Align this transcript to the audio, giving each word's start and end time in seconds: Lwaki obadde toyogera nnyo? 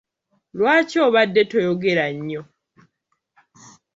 Lwaki 0.57 0.97
obadde 1.05 1.41
toyogera 1.51 2.05
nnyo? 2.17 2.41